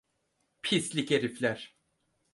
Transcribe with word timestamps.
Pislik 0.61 1.09
herifler! 1.11 1.77